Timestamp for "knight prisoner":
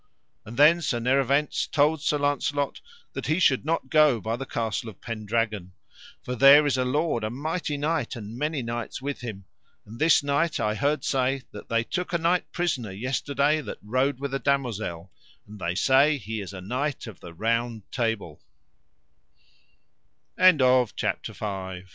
12.17-12.89